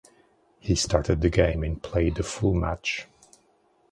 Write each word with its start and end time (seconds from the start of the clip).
He 0.59 0.73
started 0.73 1.21
the 1.21 1.29
game 1.29 1.61
and 1.63 1.79
played 1.79 2.15
the 2.15 2.23
full 2.23 2.55
match. 2.55 3.05